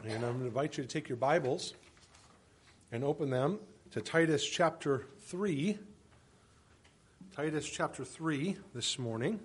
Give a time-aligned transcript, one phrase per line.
[0.00, 1.74] And I'm going to invite you to take your Bibles
[2.90, 3.60] and open them
[3.92, 5.78] to Titus chapter 3.
[7.36, 9.38] Titus chapter 3 this morning.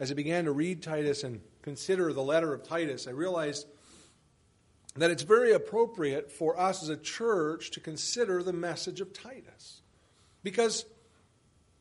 [0.00, 3.66] As I began to read Titus and consider the letter of Titus, I realized
[4.96, 9.82] that it's very appropriate for us as a church to consider the message of Titus.
[10.42, 10.86] Because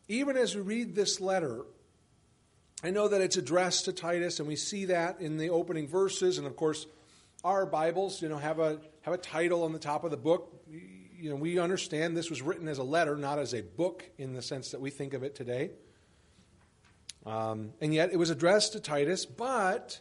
[0.10, 1.62] even as we read this letter,
[2.84, 6.40] I know that it's addressed to Titus, and we see that in the opening verses.
[6.40, 6.88] And of course,
[7.44, 10.64] our Bibles, you know, have a have a title on the top of the book.
[10.68, 14.34] You know, we understand this was written as a letter, not as a book in
[14.34, 15.72] the sense that we think of it today.
[17.26, 20.00] Um, and yet, it was addressed to Titus, but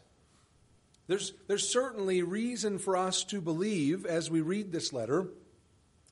[1.06, 5.26] there's, there's certainly reason for us to believe, as we read this letter,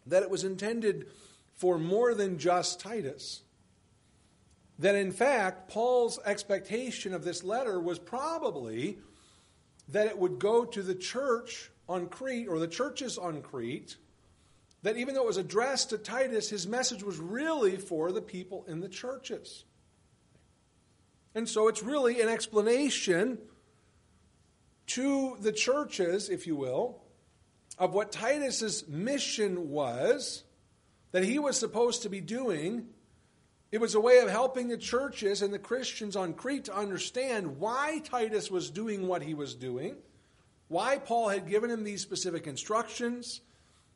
[0.06, 1.06] that it was intended
[1.54, 3.42] for more than just Titus.
[4.78, 8.98] That in fact, Paul's expectation of this letter was probably
[9.88, 13.96] that it would go to the church on Crete, or the churches on Crete,
[14.82, 18.64] that even though it was addressed to Titus, his message was really for the people
[18.68, 19.64] in the churches.
[21.34, 23.38] And so it's really an explanation
[24.88, 27.02] to the churches, if you will,
[27.78, 30.44] of what Titus's mission was
[31.12, 32.88] that he was supposed to be doing.
[33.70, 37.58] It was a way of helping the churches and the Christians on Crete to understand
[37.58, 39.96] why Titus was doing what he was doing,
[40.68, 43.42] why Paul had given him these specific instructions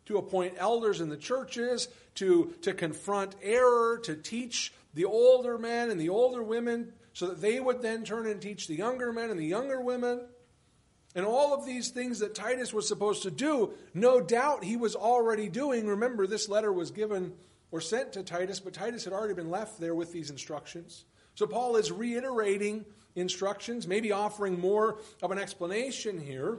[0.07, 5.91] to appoint elders in the churches, to, to confront error, to teach the older men
[5.91, 9.31] and the older women so that they would then turn and teach the younger men
[9.31, 10.21] and the younger women.
[11.15, 14.97] And all of these things that Titus was supposed to do, no doubt he was
[14.97, 15.87] already doing.
[15.87, 17.33] Remember, this letter was given
[17.73, 21.07] or sent to Titus, but Titus had already been left there with these instructions.
[21.35, 22.85] So Paul is reiterating
[23.17, 26.59] instructions, maybe offering more of an explanation here.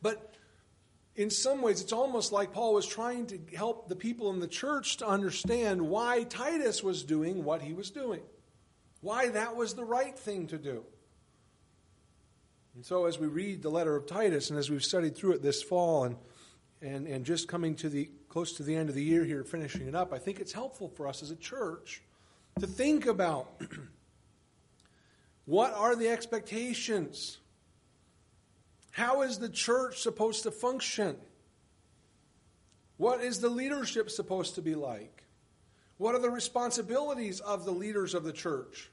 [0.00, 0.34] But
[1.16, 4.48] in some ways, it's almost like Paul was trying to help the people in the
[4.48, 8.22] church to understand why Titus was doing what he was doing,
[9.00, 10.84] why that was the right thing to do.
[12.76, 15.42] And so, as we read the letter of Titus, and as we've studied through it
[15.42, 16.16] this fall, and,
[16.82, 19.86] and, and just coming to the close to the end of the year here, finishing
[19.86, 22.02] it up, I think it's helpful for us as a church
[22.58, 23.62] to think about
[25.44, 27.38] what are the expectations?
[28.90, 31.14] How is the church supposed to function?
[32.96, 35.22] What is the leadership supposed to be like?
[35.98, 38.90] What are the responsibilities of the leaders of the church?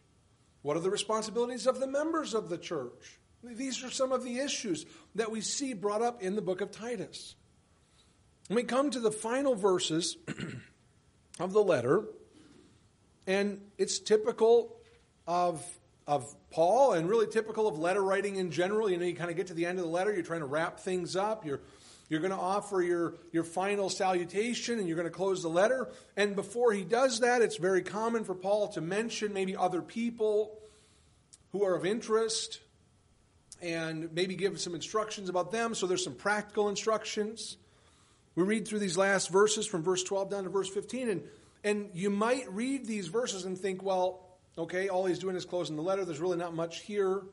[0.61, 3.17] What are the responsibilities of the members of the church?
[3.43, 4.85] These are some of the issues
[5.15, 7.33] that we see brought up in the book of Titus.
[8.49, 10.17] We come to the final verses
[11.39, 12.03] of the letter,
[13.25, 14.75] and it's typical
[15.27, 15.63] of,
[16.07, 18.89] of Paul and really typical of letter writing in general.
[18.89, 20.45] You know, you kind of get to the end of the letter, you're trying to
[20.45, 21.61] wrap things up, you're,
[22.09, 25.89] you're going to offer your, your final salutation, and you're going to close the letter.
[26.17, 30.59] And before he does that, it's very common for Paul to mention maybe other people
[31.53, 32.59] who are of interest
[33.61, 35.75] and maybe give some instructions about them.
[35.75, 37.57] So there's some practical instructions.
[38.35, 41.23] We read through these last verses from verse 12 down to verse 15, and,
[41.63, 44.25] and you might read these verses and think, well,
[44.57, 46.05] okay, all he's doing is closing the letter.
[46.05, 47.23] There's really not much here.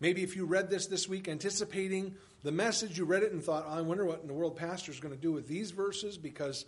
[0.00, 3.66] Maybe if you read this this week anticipating the message, you read it and thought,
[3.68, 6.66] I wonder what in the world pastor's going to do with these verses because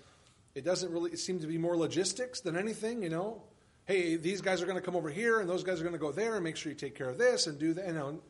[0.55, 3.43] it doesn't really seem to be more logistics than anything, you know.
[3.85, 5.99] Hey, these guys are going to come over here and those guys are going to
[5.99, 7.87] go there and make sure you take care of this and do that.
[7.87, 8.21] You know,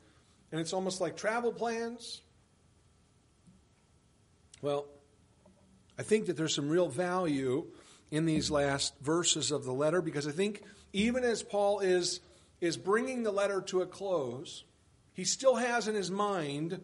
[0.53, 2.21] and it's almost like travel plans.
[4.61, 4.87] Well,
[5.99, 7.67] I think that there's some real value
[8.11, 10.63] in these last verses of the letter because I think
[10.93, 12.21] even as Paul is,
[12.61, 14.65] is bringing the letter to a close,
[15.13, 16.81] he still has in his mind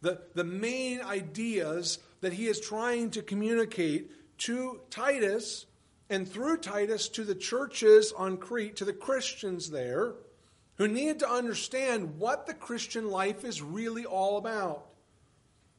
[0.00, 5.66] the, the main ideas that he is trying to communicate to Titus
[6.10, 10.14] and through Titus to the churches on Crete, to the Christians there
[10.76, 14.86] who need to understand what the Christian life is really all about.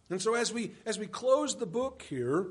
[0.10, 2.48] And so as we as we close the book here,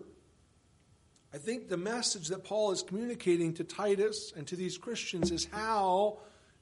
[1.35, 5.49] I think the message that Paul is communicating to Titus and to these Christians is
[5.51, 6.19] how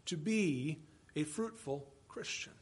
[0.06, 0.78] to be
[1.14, 2.54] a fruitful Christian.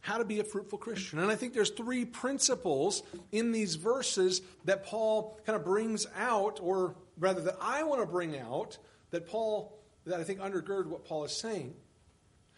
[0.00, 1.20] How to be a fruitful Christian.
[1.20, 6.58] And I think there's three principles in these verses that Paul kind of brings out,
[6.60, 8.78] or rather that I want to bring out,
[9.10, 11.74] that Paul that I think undergird what Paul is saying.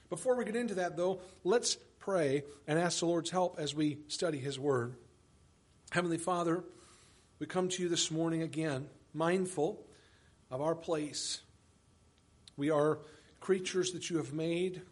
[0.09, 3.99] Before we get into that, though, let's pray and ask the Lord's help as we
[4.09, 4.95] study His Word.
[5.91, 6.65] Heavenly Father,
[7.41, 9.83] we come to you this morning again, mindful
[10.51, 11.41] of our place.
[12.59, 12.99] We are
[13.41, 14.83] creatures that you have made.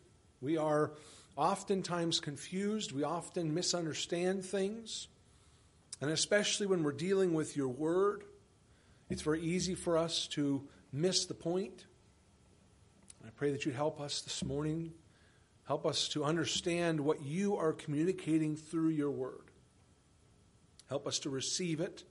[0.40, 0.92] We are
[1.36, 2.92] oftentimes confused.
[2.92, 5.08] We often misunderstand things.
[6.00, 8.24] And especially when we're dealing with your word,
[9.10, 11.84] it's very easy for us to miss the point.
[13.26, 14.94] I pray that you'd help us this morning,
[15.66, 19.50] help us to understand what you are communicating through your word.
[20.88, 22.04] Help us to receive it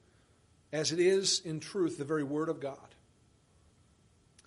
[0.78, 2.78] as it is in truth, the very word of God.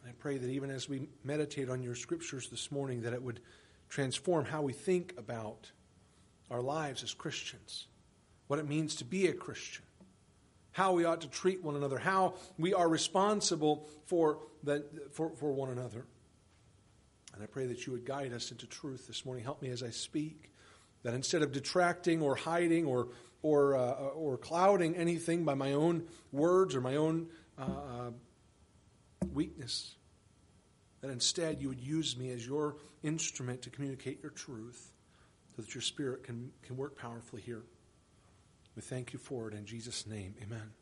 [0.07, 3.41] I pray that even as we meditate on your scriptures this morning, that it would
[3.89, 5.73] transform how we think about
[6.49, 7.89] our lives as Christians,
[8.47, 9.83] what it means to be a Christian,
[10.71, 15.51] how we ought to treat one another, how we are responsible for, the, for, for
[15.51, 16.07] one another.
[17.35, 19.43] And I pray that you would guide us into truth this morning.
[19.43, 20.53] Help me as I speak,
[21.03, 23.09] that instead of detracting or hiding or,
[23.43, 27.29] or, uh, or clouding anything by my own words or my own
[27.59, 28.11] uh, uh
[29.33, 29.95] weakness,
[31.01, 34.93] that instead you would use me as your instrument to communicate your truth
[35.55, 37.63] so that your spirit can, can work powerfully here.
[38.77, 40.35] We thank you for it in Jesus' name.
[40.43, 40.73] Amen.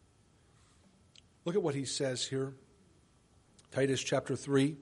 [1.45, 2.55] Look at what he says here.
[3.71, 4.77] Titus chapter 3,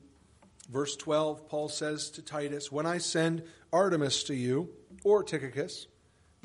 [0.71, 3.43] verse 12, Paul says to Titus, When I send
[3.73, 4.71] Artemas to you,
[5.05, 5.87] or Tychicus,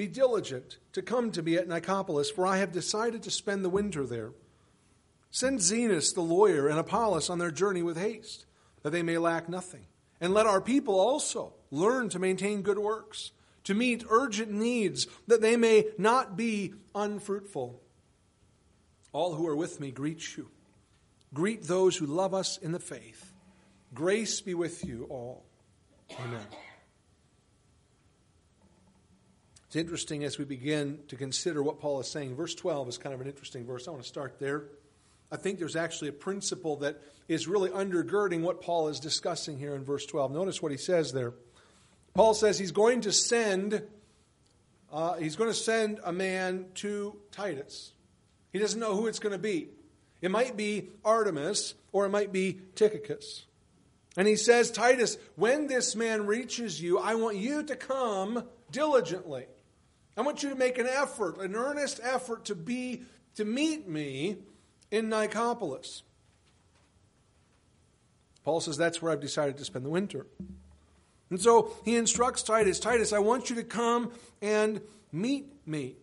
[0.01, 3.69] be diligent to come to me at Nicopolis, for I have decided to spend the
[3.69, 4.31] winter there.
[5.29, 8.47] Send Zenas the lawyer and Apollos on their journey with haste
[8.81, 9.85] that they may lack nothing.
[10.19, 13.31] And let our people also learn to maintain good works,
[13.65, 17.79] to meet urgent needs, that they may not be unfruitful.
[19.13, 20.49] All who are with me greet you.
[21.31, 23.31] Greet those who love us in the faith.
[23.93, 25.45] Grace be with you all.
[26.19, 26.47] Amen.
[29.71, 32.35] It's interesting as we begin to consider what Paul is saying.
[32.35, 33.87] Verse 12 is kind of an interesting verse.
[33.87, 34.65] I want to start there.
[35.31, 39.73] I think there's actually a principle that is really undergirding what Paul is discussing here
[39.73, 40.33] in verse 12.
[40.33, 41.31] Notice what he says there.
[42.13, 43.81] Paul says he's going to send
[44.91, 47.93] uh, he's going to send a man to Titus.
[48.51, 49.69] He doesn't know who it's going to be.
[50.21, 53.45] It might be Artemas or it might be Tychicus.
[54.17, 59.45] And he says, Titus, when this man reaches you, I want you to come diligently.
[60.21, 63.01] I want you to make an effort, an earnest effort to be
[63.33, 64.37] to meet me
[64.91, 66.03] in Nicopolis.
[68.43, 70.27] Paul says, That's where I've decided to spend the winter.
[71.31, 74.11] And so he instructs Titus Titus, I want you to come
[74.43, 74.81] and
[75.11, 75.95] meet me.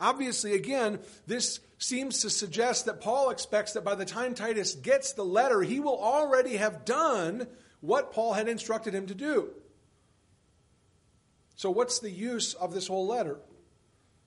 [0.00, 0.98] Obviously, again,
[1.28, 5.62] this seems to suggest that Paul expects that by the time Titus gets the letter,
[5.62, 7.46] he will already have done
[7.80, 9.50] what Paul had instructed him to do.
[11.56, 13.38] So, what's the use of this whole letter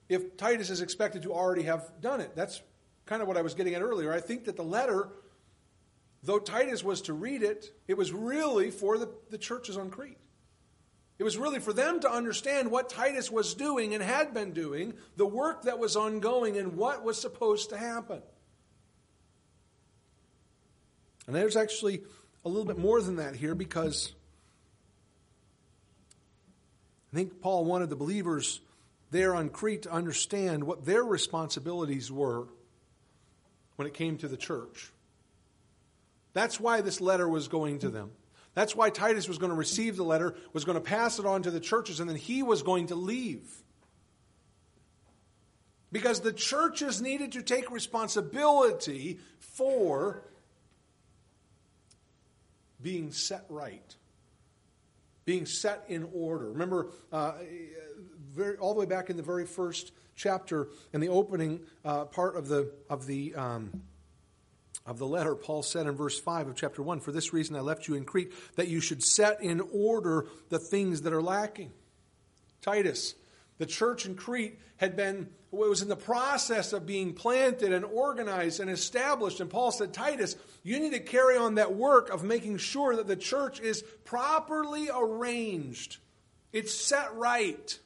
[0.08, 2.34] if Titus is expected to already have done it?
[2.34, 2.60] That's
[3.06, 4.12] kind of what I was getting at earlier.
[4.12, 5.08] I think that the letter,
[6.24, 10.18] though Titus was to read it, it was really for the, the churches on Crete.
[11.20, 14.94] It was really for them to understand what Titus was doing and had been doing,
[15.16, 18.22] the work that was ongoing, and what was supposed to happen.
[21.26, 22.02] And there's actually
[22.44, 24.14] a little bit more than that here because
[27.12, 28.60] I think Paul wanted the believers
[29.10, 32.46] there on Crete to understand what their responsibilities were
[33.76, 34.92] when it came to the church.
[36.32, 38.12] That's why this letter was going to them.
[38.54, 41.42] That's why Titus was going to receive the letter, was going to pass it on
[41.42, 43.48] to the churches, and then he was going to leave.
[45.92, 50.22] Because the churches needed to take responsibility for
[52.80, 53.96] being set right,
[55.24, 56.50] being set in order.
[56.50, 57.34] Remember, uh,
[58.30, 62.36] very, all the way back in the very first chapter, in the opening uh, part
[62.36, 63.82] of the, of, the, um,
[64.86, 67.60] of the letter, Paul said in verse 5 of chapter 1 For this reason I
[67.60, 71.72] left you in Crete, that you should set in order the things that are lacking.
[72.62, 73.14] Titus,
[73.60, 77.84] the church in Crete had been, it was in the process of being planted and
[77.84, 79.38] organized and established.
[79.38, 83.06] And Paul said, Titus, you need to carry on that work of making sure that
[83.06, 85.98] the church is properly arranged,
[86.54, 87.78] it's set right.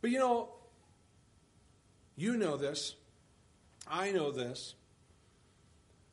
[0.00, 0.48] But you know,
[2.16, 2.96] you know this,
[3.88, 4.74] I know this,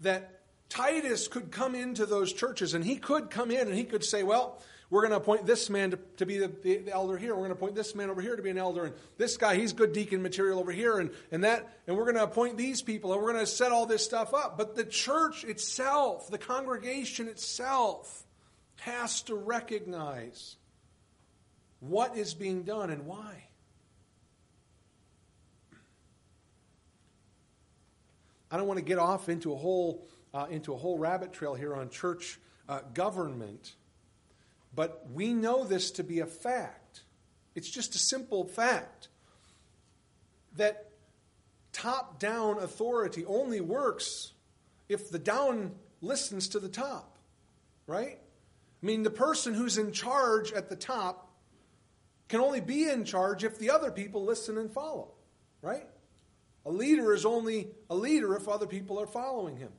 [0.02, 4.04] that Titus could come into those churches and he could come in and he could
[4.04, 7.18] say, well, we're going to appoint this man to, to be the, the, the, elder
[7.18, 7.34] here.
[7.34, 8.84] We're going to appoint this man over here to be an elder.
[8.84, 11.00] And this guy, he's good deacon material over here.
[11.00, 13.72] And, and that, and we're going to appoint these people and we're going to set
[13.72, 14.58] all this stuff up.
[14.58, 18.26] But the church itself, the congregation itself,
[18.82, 20.58] has to recognize
[21.80, 23.46] what is being done and why.
[28.52, 31.56] I don't want to get off into a whole, uh, into a whole rabbit trail
[31.56, 33.76] here on church uh, government.
[34.74, 37.02] But we know this to be a fact.
[37.56, 39.10] It's just a simple fact
[40.56, 40.92] that
[41.74, 44.34] top down authority only works
[44.88, 47.18] if the down listens to the top,
[47.88, 48.20] right?
[48.82, 51.30] I mean, the person who's in charge at the top
[52.30, 55.12] can only be in charge if the other people listen and follow,
[55.62, 55.88] right?
[56.66, 59.72] A leader is only a leader if other people are following him.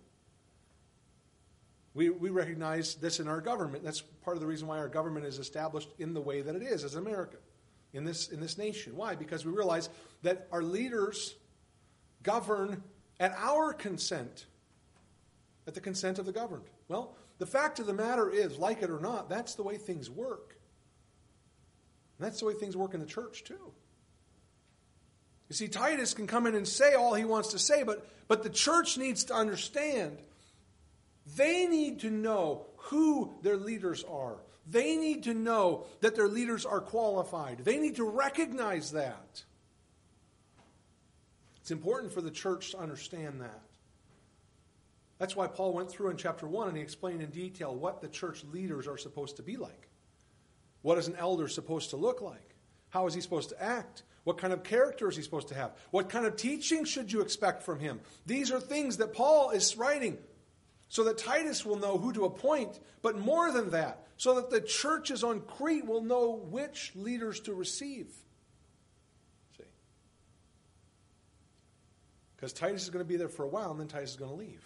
[1.95, 3.85] We, we recognize this in our government.
[3.85, 6.63] That's part of the reason why our government is established in the way that it
[6.63, 7.37] is as America,
[7.93, 8.97] in this, in this nation.
[8.97, 9.15] Why?
[9.15, 9.91] Because we realize
[10.23, 11.35] that our leaders
[12.23, 12.83] govern
[13.21, 14.47] at our consent,
[15.67, 16.65] at the consent of the governed.
[16.89, 20.09] Well, the fact of the matter is, like it or not, that's the way things
[20.09, 20.57] work.
[22.19, 23.73] And that's the way things work in the church, too.
[25.49, 28.43] You see, Titus can come in and say all he wants to say, but, but
[28.43, 30.17] the church needs to understand
[31.37, 34.37] they need to know who their leaders are.
[34.67, 37.65] They need to know that their leaders are qualified.
[37.65, 39.45] They need to recognize that.
[41.61, 43.63] It's important for the church to understand that.
[45.19, 48.09] That's why Paul went through in chapter 1 and he explained in detail what the
[48.09, 49.89] church leaders are supposed to be like.
[50.83, 52.57] What is an elder supposed to look like?
[52.91, 54.03] How is he supposed to act?
[54.25, 55.77] What kind of character is he supposed to have?
[55.93, 58.01] What kind of teaching should you expect from him?
[58.27, 60.19] These are things that Paul is writing
[60.93, 64.61] so that Titus will know who to appoint, but more than that, so that the
[64.61, 68.09] churches on Crete will know which leaders to receive.
[69.57, 69.65] See?
[72.37, 74.33] Because Titus is going to be there for a while, and then Titus is going
[74.33, 74.63] to leave.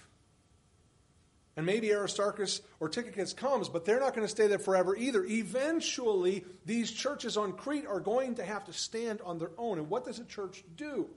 [1.57, 5.25] And maybe Aristarchus or Tychicus comes, but they're not going to stay there forever either.
[5.25, 9.79] Eventually, these churches on Crete are going to have to stand on their own.
[9.79, 11.09] And what does a church do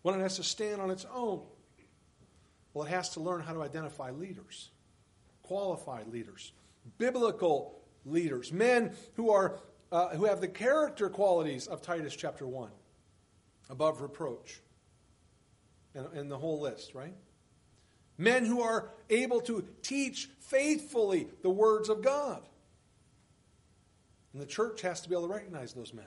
[0.00, 1.42] when it has to stand on its own?
[2.74, 4.70] Well, it has to learn how to identify leaders,
[5.42, 6.52] qualified leaders,
[6.98, 9.58] biblical leaders, men who are
[9.90, 12.70] uh, who have the character qualities of Titus chapter one,
[13.68, 14.60] above reproach,
[15.94, 17.14] and, and the whole list, right?
[18.16, 22.42] Men who are able to teach faithfully the words of God.
[24.32, 26.06] And the church has to be able to recognize those men.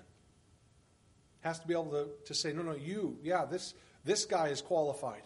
[1.41, 4.61] Has to be able to, to say, no, no, you, yeah, this, this guy is
[4.61, 5.23] qualified.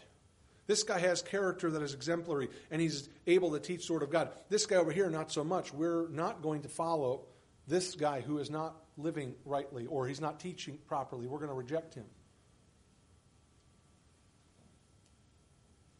[0.70, 4.10] This guy has character that is exemplary, and he's able to teach the Word of
[4.10, 4.30] God.
[4.50, 5.74] This guy over here, not so much.
[5.74, 7.22] We're not going to follow
[7.66, 11.26] this guy who is not living rightly or he's not teaching properly.
[11.26, 12.04] We're going to reject him.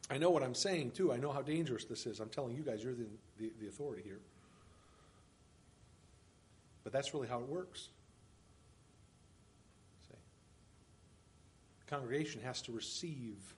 [0.08, 1.12] I know what I'm saying, too.
[1.12, 2.20] I know how dangerous this is.
[2.20, 3.08] I'm telling you guys, you're the,
[3.38, 4.20] the, the authority here.
[6.84, 7.88] But that's really how it works.
[10.08, 10.14] See?
[11.84, 13.56] The congregation has to receive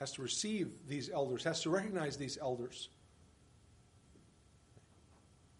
[0.00, 2.88] has to receive these elders, has to recognize these elders.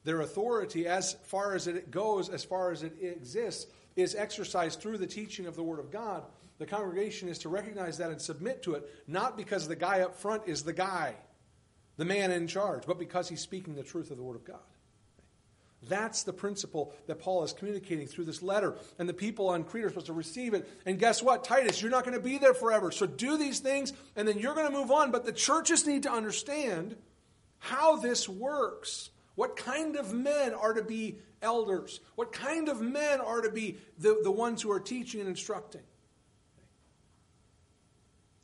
[0.02, 4.97] Their authority, as far as it goes, as far as it exists, is exercised through
[4.97, 6.23] the teaching of the Word of God.
[6.59, 10.14] The congregation is to recognize that and submit to it, not because the guy up
[10.14, 11.16] front is the guy,
[11.99, 14.61] the man in charge, but because he's speaking the truth of the Word of God.
[15.89, 18.77] That's the principle that Paul is communicating through this letter.
[18.99, 20.69] And the people on Crete are supposed to receive it.
[20.85, 21.43] And guess what?
[21.45, 22.91] Titus, you're not going to be there forever.
[22.91, 25.11] So do these things, and then you're going to move on.
[25.11, 26.97] But the churches need to understand
[27.59, 29.11] how this works.
[29.37, 32.01] What kind of men are to be elders?
[32.15, 35.83] What kind of men are to be the, the ones who are teaching and instructing?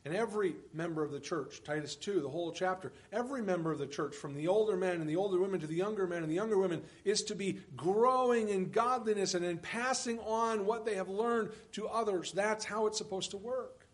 [0.06, 3.88] And every member of the church, Titus 2, the whole chapter, every member of the
[3.88, 6.36] church, from the older men and the older women to the younger men and the
[6.36, 11.08] younger women, is to be growing in godliness and in passing on what they have
[11.08, 12.30] learned to others.
[12.30, 13.88] That's how it's supposed to work.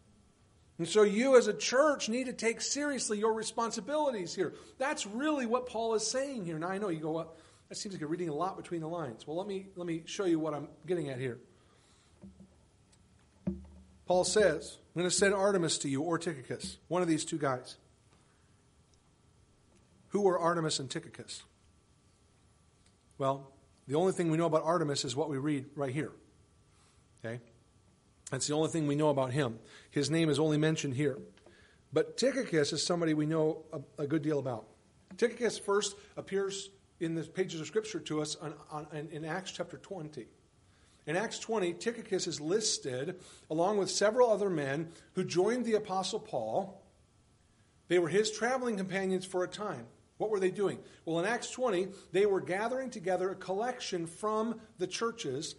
[0.77, 4.53] And so you as a church need to take seriously your responsibilities here.
[4.77, 6.59] That's really what Paul is saying here.
[6.59, 7.37] Now I know you go, well,
[7.71, 9.27] that seems like you're reading a lot between the lines.
[9.27, 11.39] Well, let me let me show you what I'm getting at here.
[14.13, 17.39] Paul says, I'm going to send Artemas to you or Tychicus, one of these two
[17.39, 17.77] guys.
[20.09, 21.45] Who were Artemas and Tychicus?
[23.17, 23.51] Well,
[23.89, 26.13] the only thing we know about Artemas is what we read right here.
[27.25, 27.41] Okay?
[28.31, 29.59] That's the only thing we know about him.
[29.91, 31.17] His name is only mentioned here.
[31.91, 34.67] But Tychicus is somebody we know a, a good deal about.
[35.17, 36.69] Tychicus first appears
[37.01, 40.27] in the pages of Scripture to us on, on, in Acts chapter 20.
[41.07, 46.21] In Acts 20, Tychicus is listed along with several other men who joined the Apostle
[46.21, 46.81] Paul.
[47.89, 49.87] They were his traveling companions for a time.
[50.19, 50.79] What were they doing?
[51.05, 55.57] Well, in Acts 20, they were gathering together a collection from the churches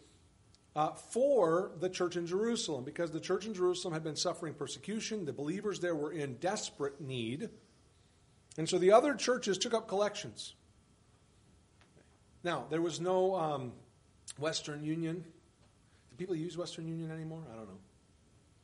[0.75, 5.25] uh, for the church in Jerusalem because the church in Jerusalem had been suffering persecution.
[5.25, 7.49] The believers there were in desperate need.
[8.57, 10.53] And so the other churches took up collections
[12.43, 13.73] Now, there was no um,
[14.37, 15.25] Western Union.
[16.13, 17.41] Do people use Western Union anymore?
[17.51, 17.79] I don't know.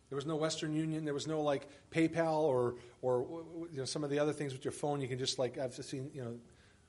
[0.10, 1.04] There was no Western Union.
[1.04, 4.64] There was no like PayPal or or you know, some of the other things with
[4.64, 5.02] your phone.
[5.02, 6.12] You can just like I've seen.
[6.14, 6.36] You know,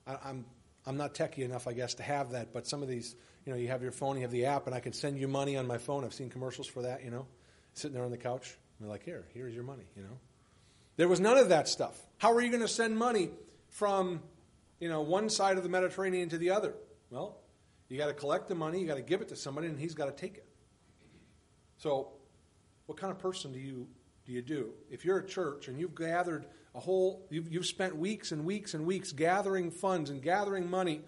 [0.05, 0.45] I, I'm
[0.85, 2.53] I'm not techy enough, I guess, to have that.
[2.53, 4.75] But some of these, you know, you have your phone, you have the app, and
[4.75, 6.03] I can send you money on my phone.
[6.03, 7.03] I've seen commercials for that.
[7.03, 7.25] You know,
[7.73, 10.19] sitting there on the couch, and they're like, "Here, here's your money." You know,
[10.97, 11.99] there was none of that stuff.
[12.19, 13.31] How are you going to send money
[13.69, 14.21] from,
[14.79, 16.75] you know, one side of the Mediterranean to the other?
[17.09, 17.37] Well,
[17.91, 19.93] you got to collect the money, you got to give it to somebody, and he's
[19.93, 20.45] got to take it.
[21.81, 22.09] So,
[22.85, 23.87] what kind of person do you
[24.23, 24.69] do you do?
[24.91, 26.45] If you're a church and you've gathered
[26.75, 31.01] a whole, you've, you've spent weeks and weeks and weeks gathering funds and gathering money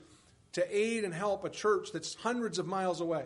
[0.53, 3.25] to aid and help a church that's hundreds of miles away.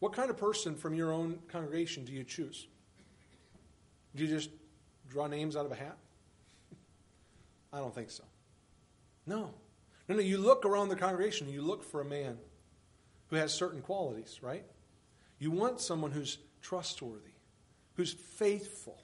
[0.00, 2.66] What kind of person from your own congregation do you choose?
[4.16, 4.50] Do you just
[5.08, 5.98] draw names out of a hat?
[7.72, 8.24] I don't think so.
[9.24, 9.54] No.
[10.08, 12.38] No, no, you look around the congregation, and you look for a man
[13.28, 14.64] who has certain qualities, right?
[15.38, 17.34] You want someone who's trustworthy,
[17.94, 19.00] who's faithful,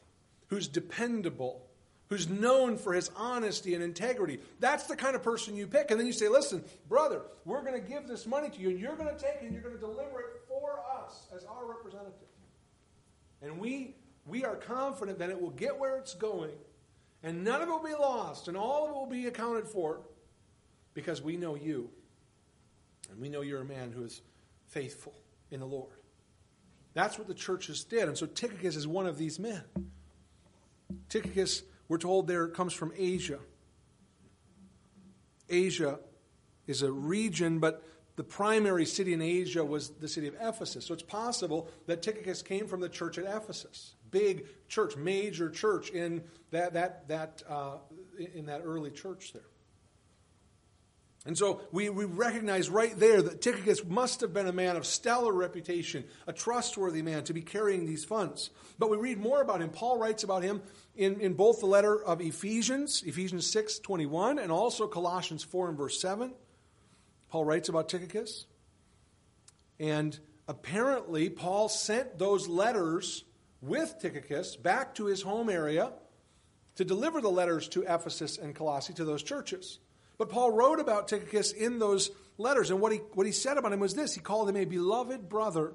[0.49, 1.67] who's dependable,
[2.09, 4.39] who's known for his honesty and integrity.
[4.61, 5.91] That's the kind of person you pick.
[5.91, 8.79] And then you say, listen, brother, we're going to give this money to you, and
[8.79, 11.67] you're going to take it and you're going to deliver it for us as our
[11.67, 12.29] representative.
[13.43, 13.95] And we,
[14.27, 16.53] we are confident that it will get where it's going,
[17.23, 20.01] and none of it will be lost, and all of it will be accounted for
[20.95, 21.91] because we know you.
[23.11, 24.23] And we know you're a man who is
[24.69, 25.15] faithful
[25.51, 25.93] in the Lord.
[26.95, 28.09] That's what the churches did.
[28.09, 29.63] And so Tychicus is one of these men.
[31.09, 33.41] Tychicus, we're told there, comes from Asia.
[35.49, 35.99] Asia
[36.67, 37.83] is a region, but
[38.17, 40.87] the primary city in Asia was the city of Ephesus.
[40.87, 43.97] So it's possible that Tychicus came from the church at Ephesus.
[44.13, 46.23] Big church, major church in
[46.53, 47.79] that, that, that, uh,
[48.35, 49.43] in that early church there.
[51.27, 54.85] And so we, we recognize right there that Tychicus must have been a man of
[54.85, 58.51] stellar reputation, a trustworthy man to be carrying these funds.
[58.79, 59.71] But we read more about him.
[59.71, 60.61] Paul writes about him
[60.95, 65.79] in, in both the letter of Ephesians, Ephesians 6 21, and also Colossians 4 and
[65.79, 66.35] verse 7.
[67.31, 68.47] Paul writes about Tychicus.
[69.81, 73.25] And apparently, Paul sent those letters
[73.63, 75.93] with Tychicus back to his home area
[76.77, 79.79] to deliver the letters to Ephesus and Colossae to those churches.
[80.19, 83.73] But Paul wrote about Tychicus in those letters, and what he, what he said about
[83.73, 85.73] him was this he called him a beloved brother,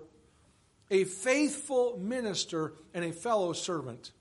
[0.90, 4.12] a faithful minister, and a fellow servant.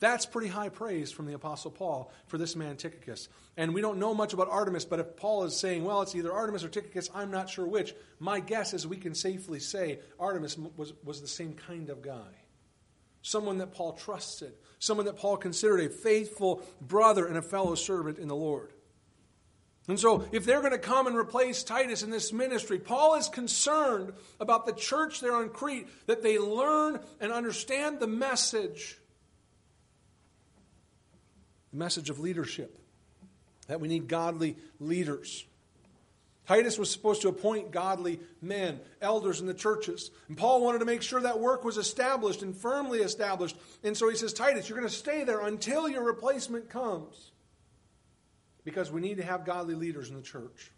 [0.00, 3.28] That's pretty high praise from the Apostle Paul for this man Tychicus.
[3.58, 6.30] And we don't know much about Artemas, but if Paul is saying, well, it's either
[6.30, 10.56] Artemas or Tychicus, I'm not sure which, my guess is we can safely say Artemas
[10.76, 12.30] was, was the same kind of guy.
[13.20, 18.18] Someone that Paul trusted, someone that Paul considered a faithful brother and a fellow servant
[18.18, 18.72] in the Lord.
[19.88, 23.28] And so, if they're going to come and replace Titus in this ministry, Paul is
[23.28, 28.98] concerned about the church there on Crete, that they learn and understand the message
[31.70, 32.78] the message of leadership,
[33.68, 35.44] that we need godly leaders.
[36.46, 40.10] Titus was supposed to appoint godly men, elders in the churches.
[40.26, 43.56] And Paul wanted to make sure that work was established and firmly established.
[43.84, 47.30] And so he says, Titus, you're going to stay there until your replacement comes
[48.64, 50.70] because we need to have godly leaders in the church.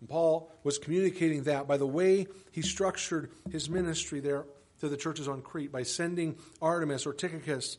[0.00, 4.44] And Paul was communicating that by the way he structured his ministry there
[4.80, 7.78] to the churches on Crete by sending Artemas or Tychicus.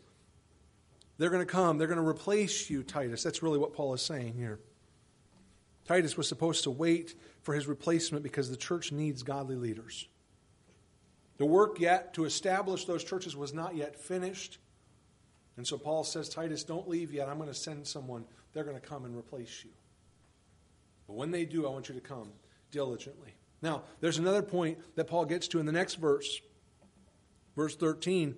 [1.17, 3.23] They're going to come, they're going to replace you, Titus.
[3.23, 4.59] That's really what Paul is saying here.
[5.85, 10.07] Titus was supposed to wait for his replacement because the church needs godly leaders.
[11.37, 14.59] The work yet to establish those churches was not yet finished.
[15.59, 17.27] And so Paul says, Titus, don't leave yet.
[17.27, 18.23] I'm going to send someone.
[18.53, 19.71] They're going to come and replace you.
[21.05, 22.29] But when they do, I want you to come
[22.71, 23.33] diligently.
[23.61, 26.39] Now, there's another point that Paul gets to in the next verse.
[27.57, 28.37] Verse 13.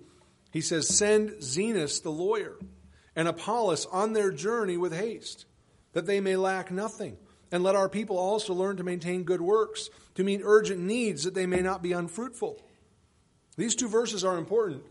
[0.50, 2.56] He says, Send Zenas the lawyer
[3.14, 5.46] and Apollos on their journey with haste,
[5.92, 7.18] that they may lack nothing.
[7.52, 11.34] And let our people also learn to maintain good works, to meet urgent needs, that
[11.34, 12.60] they may not be unfruitful.
[13.56, 14.82] These two verses are important.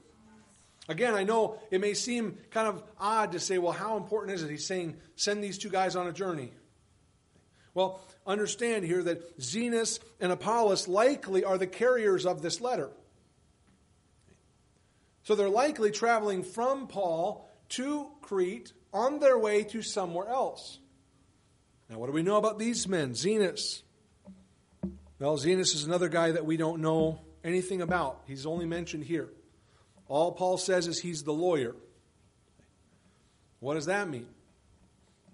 [0.89, 4.43] Again, I know it may seem kind of odd to say, well, how important is
[4.43, 4.49] it?
[4.49, 6.51] He's saying, send these two guys on a journey.
[7.73, 12.89] Well, understand here that Zenas and Apollos likely are the carriers of this letter.
[15.23, 20.79] So they're likely traveling from Paul to Crete on their way to somewhere else.
[21.89, 23.13] Now, what do we know about these men?
[23.13, 23.83] Zenas.
[25.19, 28.23] Well, Zenas is another guy that we don't know anything about.
[28.27, 29.29] He's only mentioned here.
[30.11, 31.73] All Paul says is he's the lawyer.
[33.61, 34.27] What does that mean?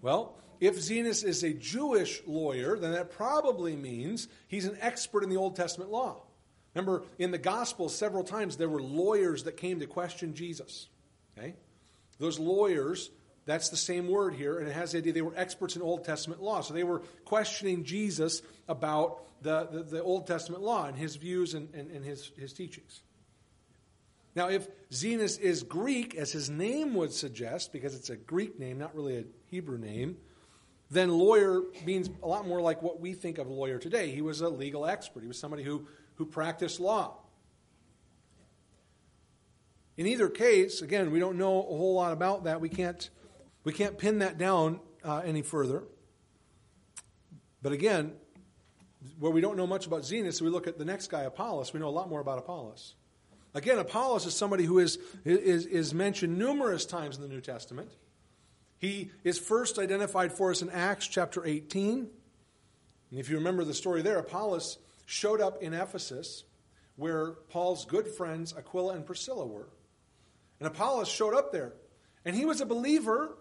[0.03, 5.29] Well, if Zenas is a Jewish lawyer, then that probably means he's an expert in
[5.29, 6.21] the Old Testament law.
[6.75, 10.87] Remember, in the Gospels, several times there were lawyers that came to question Jesus.
[11.35, 11.55] Okay?
[12.19, 13.09] Those lawyers,
[13.47, 16.03] that's the same word here, and it has the idea they were experts in Old
[16.05, 16.61] Testament law.
[16.61, 21.55] So they were questioning Jesus about the, the, the Old Testament law and his views
[21.55, 23.01] and, and, and his, his teachings.
[24.37, 28.77] Now, if Zenas is Greek, as his name would suggest, because it's a Greek name,
[28.77, 30.17] not really a Hebrew name,
[30.91, 34.11] then lawyer means a lot more like what we think of a lawyer today.
[34.11, 37.17] He was a legal expert, he was somebody who, who practiced law.
[39.97, 42.61] In either case, again, we don't know a whole lot about that.
[42.61, 43.09] We can't,
[43.63, 45.81] we can't pin that down uh, any further.
[47.63, 48.13] But again,
[49.17, 51.73] where we don't know much about Zenas, we look at the next guy, Apollos.
[51.73, 52.93] We know a lot more about Apollos.
[53.53, 57.91] Again, Apollos is somebody who is, is, is mentioned numerous times in the New Testament.
[58.79, 62.07] He is first identified for us in Acts chapter 18.
[63.09, 66.43] And if you remember the story there, Apollos showed up in Ephesus
[66.95, 69.69] where Paul's good friends Aquila and Priscilla were.
[70.59, 71.73] And Apollos showed up there.
[72.25, 73.37] And he was a believer.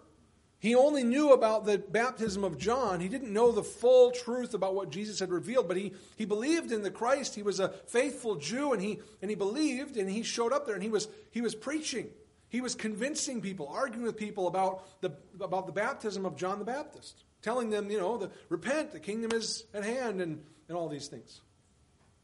[0.59, 2.99] He only knew about the baptism of John.
[2.99, 6.71] He didn't know the full truth about what Jesus had revealed, but he, he believed
[6.71, 7.35] in the Christ.
[7.35, 10.73] He was a faithful Jew, and he, and he believed, and he showed up there,
[10.73, 12.09] and he was, he was preaching.
[12.49, 16.65] He was convincing people, arguing with people about the, about the baptism of John the
[16.65, 20.89] Baptist, telling them, you know, the, repent, the kingdom is at hand, and, and all
[20.89, 21.41] these things.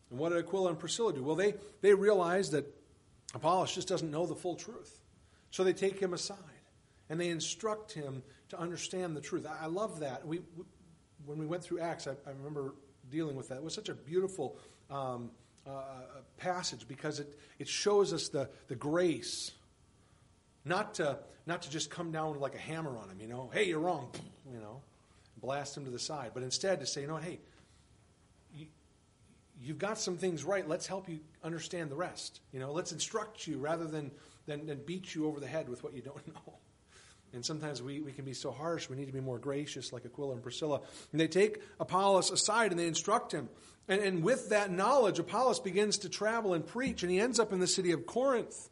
[0.09, 1.23] And what did Aquila and Priscilla do?
[1.23, 2.65] Well, they, they realized that
[3.35, 4.99] Apollos just doesn't know the full truth.
[5.51, 6.37] So they take him aside
[7.13, 9.45] and they instruct him to understand the truth.
[9.45, 10.25] I, love that.
[10.25, 10.63] We, we,
[11.27, 12.73] when we went through Acts, I, I, remember
[13.11, 13.57] dealing with that.
[13.57, 14.57] It was such a beautiful
[14.89, 15.29] um,
[15.67, 15.83] uh,
[16.37, 19.51] passage because it, it shows us the, the grace
[20.65, 23.65] not to, not to just come down like a hammer on him, you know, hey,
[23.65, 24.09] you're wrong,
[24.51, 24.81] you know,
[25.37, 27.39] blast him to the side, but instead to say, you know what, hey,
[28.55, 28.65] you,
[29.61, 30.67] you've got some things right.
[30.67, 32.39] Let's help you understand the rest.
[32.51, 34.09] You know, let's instruct you rather than,
[34.47, 36.55] than, than beat you over the head with what you don't know.
[37.33, 38.89] And sometimes we, we can be so harsh.
[38.89, 40.81] We need to be more gracious, like Aquila and Priscilla.
[41.11, 43.49] And they take Apollos aside and they instruct him.
[43.87, 47.51] And, and with that knowledge, Apollos begins to travel and preach, and he ends up
[47.51, 48.69] in the city of Corinth.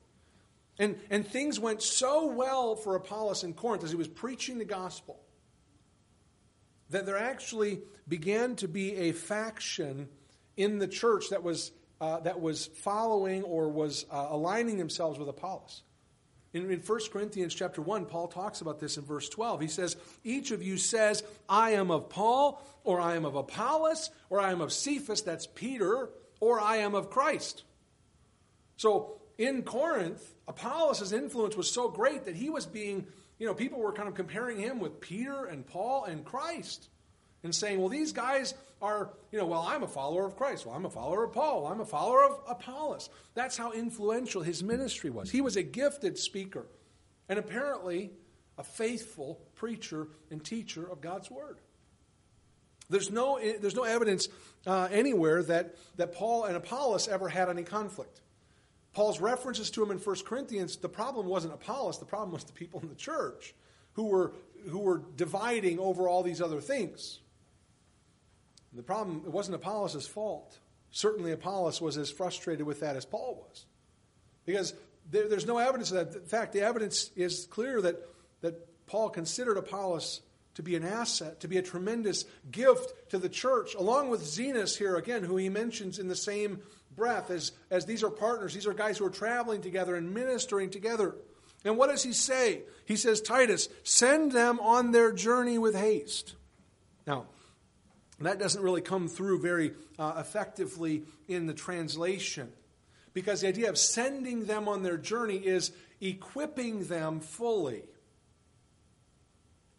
[0.80, 4.66] And, and things went so well for Apollos in Corinth as he was preaching the
[4.66, 5.20] gospel
[6.92, 10.08] that there actually began to be a faction
[10.58, 15.28] in the church that was, uh, that was following or was uh, aligning themselves with
[15.28, 15.84] Apollos.
[16.54, 19.62] In, in 1 Corinthians chapter 1, Paul talks about this in verse 12.
[19.62, 24.10] He says, Each of you says, I am of Paul, or I am of Apollos,
[24.30, 26.10] or I am of Cephas, that's Peter,
[26.40, 27.64] or I am of Christ.
[28.76, 33.08] So in Corinth, Apollos' influence was so great that he was being,
[33.40, 36.90] you know, people were kind of comparing him with Peter and Paul and Christ
[37.44, 40.66] and saying, well, these guys are, you know, well, I'm a follower of Christ.
[40.66, 41.68] Well, I'm a follower of Paul.
[41.68, 43.10] I'm a follower of Apollos.
[43.34, 45.32] That's how influential his ministry was.
[45.32, 46.66] He was a gifted speaker
[47.30, 48.12] and apparently
[48.58, 51.58] a faithful preacher and teacher of God's word.
[52.90, 54.28] There's no, there's no evidence
[54.68, 58.22] uh, anywhere that, that Paul and Apollos ever had any conflict.
[58.94, 62.52] Paul's references to him in 1 Corinthians, the problem wasn't Apollos, the problem was the
[62.52, 63.56] people in the church
[63.94, 64.34] who were,
[64.68, 67.20] who were dividing over all these other things.
[68.74, 70.58] The problem, it wasn't Apollos' fault.
[70.92, 73.66] Certainly, Apollos was as frustrated with that as Paul was.
[74.46, 74.74] Because
[75.10, 76.22] there, there's no evidence of that.
[76.22, 77.98] In fact, the evidence is clear that,
[78.42, 80.22] that Paul considered Apollos
[80.56, 84.78] to be an asset, to be a tremendous gift to the church, along with Zenas
[84.78, 86.60] here, again, who he mentions in the same
[86.96, 88.54] breath as, as these are partners.
[88.54, 91.16] These are guys who are traveling together and ministering together.
[91.64, 92.64] And what does he say?
[92.86, 96.36] He says, Titus, send them on their journey with haste.
[97.08, 97.28] Now,
[98.26, 102.52] that doesn't really come through very uh, effectively in the translation
[103.14, 107.84] because the idea of sending them on their journey is equipping them fully.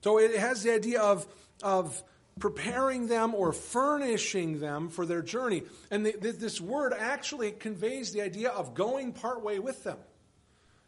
[0.02, 1.26] So it has the idea of,
[1.62, 2.02] of
[2.38, 5.62] preparing them or furnishing them for their journey.
[5.90, 9.98] And the, this word actually conveys the idea of going partway with them.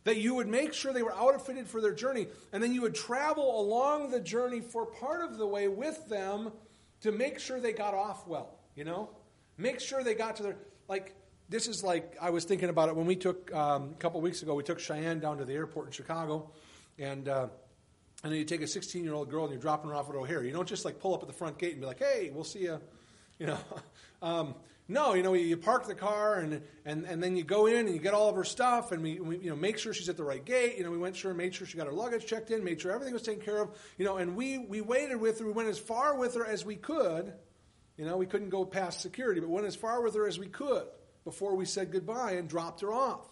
[0.04, 2.94] That you would make sure they were outfitted for their journey, and then you would
[2.94, 6.52] travel along the journey for part of the way with them
[7.04, 9.10] to make sure they got off well, you know?
[9.58, 10.56] Make sure they got to their,
[10.88, 11.14] like,
[11.50, 14.40] this is like, I was thinking about it when we took, um, a couple weeks
[14.40, 16.50] ago, we took Cheyenne down to the airport in Chicago,
[16.98, 17.48] and, uh,
[18.22, 20.16] and then you take a 16 year old girl and you're dropping her off at
[20.16, 20.42] O'Hare.
[20.42, 22.42] You don't just like pull up at the front gate and be like, hey, we'll
[22.42, 22.80] see you.
[23.38, 23.58] You know,
[24.22, 24.54] um,
[24.86, 27.94] No, you know, you park the car and, and, and then you go in and
[27.94, 30.18] you get all of her stuff and we, we you know make sure she's at
[30.18, 30.76] the right gate.
[30.76, 32.92] You know, we went sure made sure she got her luggage checked in, made sure
[32.92, 33.70] everything was taken care of.
[33.96, 35.46] You know, and we we waited with her.
[35.46, 37.32] We went as far with her as we could.
[37.96, 40.48] You know, we couldn't go past security, but went as far with her as we
[40.48, 40.84] could
[41.24, 43.26] before we said goodbye and dropped her off.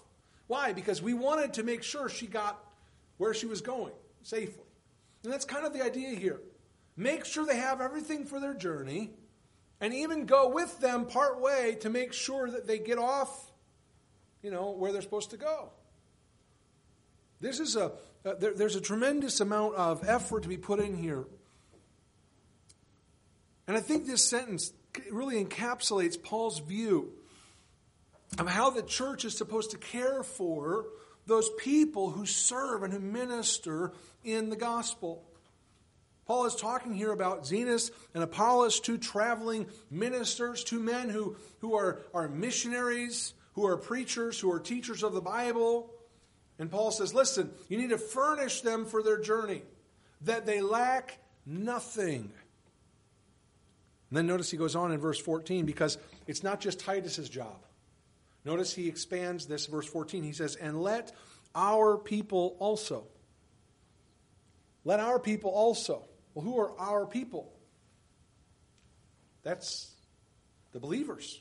[0.46, 0.72] Why?
[0.72, 2.64] Because we wanted to make sure she got
[3.18, 4.64] where she was going safely.
[5.22, 6.40] And that's kind of the idea here.
[6.96, 9.10] Make sure they have everything for their journey
[9.82, 13.50] and even go with them part way to make sure that they get off,
[14.40, 15.70] you know, where they're supposed to go.
[17.40, 17.92] This is a,
[18.24, 21.24] uh, there, there's a tremendous amount of effort to be put in here.
[23.66, 24.72] And I think this sentence
[25.10, 27.12] really encapsulates Paul's view
[28.38, 30.86] of how the church is supposed to care for
[31.26, 33.92] those people who serve and who minister
[34.22, 35.24] in the gospel.
[36.32, 41.74] Paul is talking here about Zenas and Apollos, two traveling ministers, two men who, who
[41.74, 45.92] are, are missionaries, who are preachers, who are teachers of the Bible.
[46.58, 49.60] And Paul says, listen, you need to furnish them for their journey,
[50.22, 52.32] that they lack nothing.
[54.08, 57.66] And then notice he goes on in verse 14 because it's not just Titus's job.
[58.46, 60.22] Notice he expands this, verse 14.
[60.22, 61.12] He says, And let
[61.54, 63.04] our people also.
[64.82, 66.06] Let our people also.
[66.34, 67.52] Well, who are our people?
[69.42, 69.92] That's
[70.72, 71.40] the believers.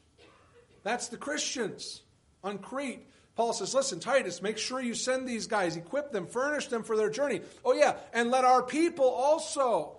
[0.83, 2.01] That's the Christians
[2.43, 3.07] on Crete.
[3.35, 6.97] Paul says, Listen, Titus, make sure you send these guys, equip them, furnish them for
[6.97, 7.41] their journey.
[7.63, 9.97] Oh, yeah, and let our people also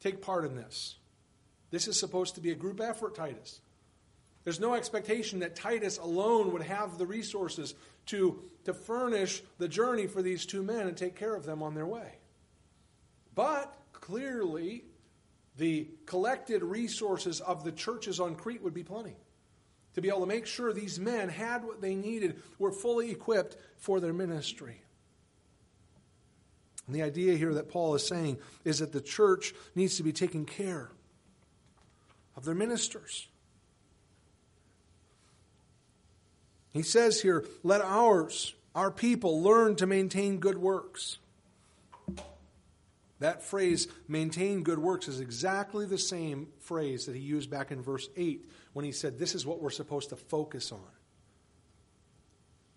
[0.00, 0.96] take part in this.
[1.70, 3.60] This is supposed to be a group effort, Titus.
[4.44, 7.74] There's no expectation that Titus alone would have the resources
[8.06, 11.74] to, to furnish the journey for these two men and take care of them on
[11.74, 12.18] their way.
[13.34, 14.84] But clearly,
[15.56, 19.16] the collected resources of the churches on Crete would be plenty
[19.94, 23.56] to be able to make sure these men had what they needed, were fully equipped
[23.76, 24.80] for their ministry.
[26.86, 30.12] And the idea here that Paul is saying is that the church needs to be
[30.12, 30.90] taking care
[32.36, 33.28] of their ministers.
[36.72, 41.18] He says here, let ours, our people, learn to maintain good works.
[43.24, 47.80] That phrase, maintain good works, is exactly the same phrase that he used back in
[47.80, 50.84] verse 8 when he said, This is what we're supposed to focus on.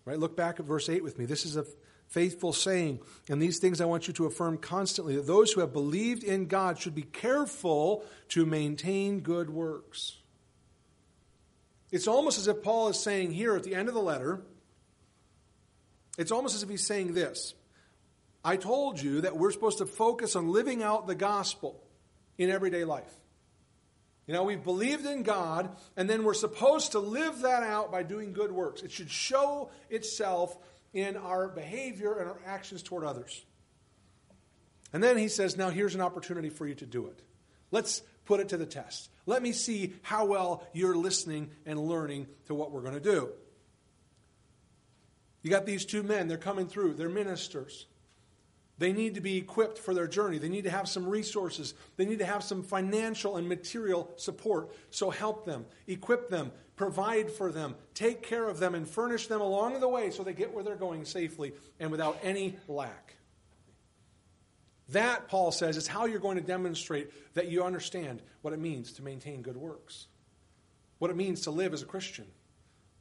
[0.06, 0.18] Right?
[0.18, 1.26] Look back at verse 8 with me.
[1.26, 1.66] This is a
[2.06, 5.74] faithful saying, and these things I want you to affirm constantly that those who have
[5.74, 10.16] believed in God should be careful to maintain good works.
[11.92, 14.40] It's almost as if Paul is saying here at the end of the letter,
[16.16, 17.52] it's almost as if he's saying this
[18.48, 21.84] I told you that we're supposed to focus on living out the gospel
[22.38, 23.12] in everyday life.
[24.26, 28.04] You know, we've believed in God, and then we're supposed to live that out by
[28.04, 28.80] doing good works.
[28.80, 30.56] It should show itself
[30.94, 33.44] in our behavior and our actions toward others.
[34.94, 37.20] And then he says, Now here's an opportunity for you to do it.
[37.70, 39.10] Let's put it to the test.
[39.26, 43.28] Let me see how well you're listening and learning to what we're going to do.
[45.42, 47.84] You got these two men, they're coming through, they're ministers.
[48.78, 50.38] They need to be equipped for their journey.
[50.38, 51.74] They need to have some resources.
[51.96, 54.70] They need to have some financial and material support.
[54.90, 59.40] So help them, equip them, provide for them, take care of them, and furnish them
[59.40, 63.16] along the way so they get where they're going safely and without any lack.
[64.90, 68.92] That, Paul says, is how you're going to demonstrate that you understand what it means
[68.94, 70.06] to maintain good works,
[70.98, 72.24] what it means to live as a Christian,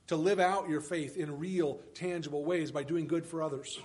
[0.07, 3.79] to live out your faith in real, tangible ways by doing good for others.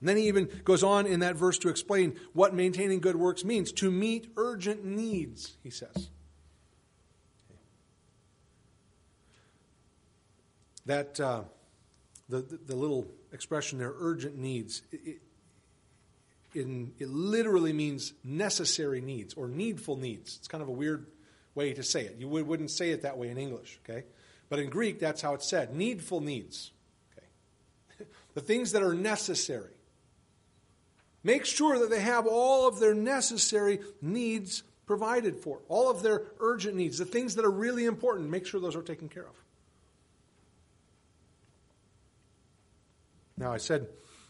[0.00, 3.44] And then he even goes on in that verse to explain what maintaining good works
[3.44, 6.10] means to meet urgent needs, he says.
[10.86, 11.44] That, uh,
[12.28, 15.22] the, the, the, little expression there, urgent needs, it,
[16.54, 20.36] in, it literally means necessary needs or needful needs.
[20.36, 21.06] It's kind of a weird
[21.54, 22.16] way to say it.
[22.18, 24.04] You would, wouldn't say it that way in English, okay?
[24.48, 26.72] But in Greek, that's how it's said needful needs.
[27.16, 28.06] Okay?
[28.34, 29.73] the things that are necessary.
[31.24, 36.24] Make sure that they have all of their necessary needs provided for, all of their
[36.38, 39.34] urgent needs, the things that are really important, make sure those are taken care of.
[43.38, 43.88] Now, I said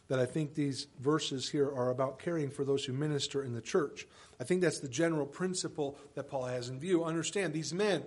[0.08, 3.60] that I think these verses here are about caring for those who minister in the
[3.60, 4.06] church.
[4.40, 7.04] I think that's the general principle that Paul has in view.
[7.04, 8.04] Understand, these men,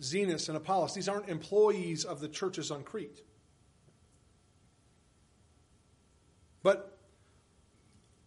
[0.00, 3.22] Zenas and Apollos, these aren't employees of the churches on Crete.
[6.62, 6.95] But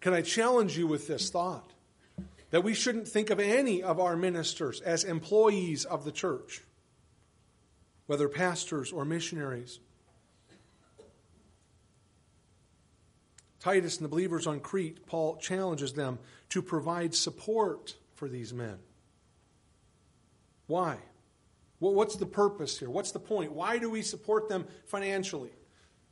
[0.01, 1.73] can I challenge you with this thought?
[2.51, 6.61] that we shouldn't think of any of our ministers as employees of the church,
[8.07, 9.79] whether pastors or missionaries.
[13.59, 16.17] Titus and the believers on Crete, Paul challenges them
[16.49, 18.79] to provide support for these men.
[20.67, 20.97] Why?
[21.79, 22.89] What's the purpose here?
[22.89, 23.51] What's the point?
[23.51, 25.51] Why do we support them financially?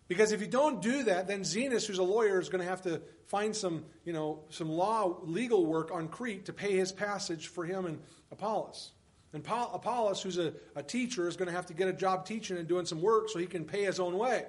[0.07, 2.81] Because if you don't do that, then Zenas, who's a lawyer, is going to have
[2.83, 7.47] to find some, you know, some law, legal work on Crete to pay his passage
[7.47, 7.99] for him and
[8.31, 8.91] Apollos.
[9.33, 12.57] And Apollos, who's a, a teacher, is going to have to get a job teaching
[12.57, 14.45] and doing some work so he can pay his own way.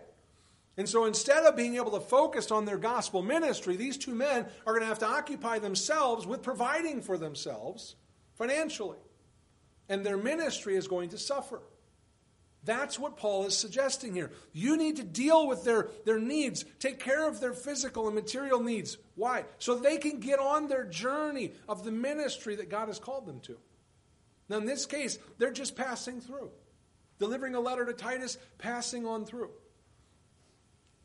[0.76, 4.46] And so instead of being able to focus on their gospel ministry, these two men
[4.64, 7.96] are going to have to occupy themselves with providing for themselves
[8.36, 8.98] financially.
[9.88, 11.60] And their ministry is going to suffer.
[12.64, 14.30] That's what Paul is suggesting here.
[14.52, 18.62] You need to deal with their, their needs, take care of their physical and material
[18.62, 18.98] needs.
[19.14, 19.44] Why?
[19.58, 23.40] So they can get on their journey of the ministry that God has called them
[23.40, 23.56] to.
[24.48, 26.50] Now, in this case, they're just passing through,
[27.18, 29.50] delivering a letter to Titus, passing on through.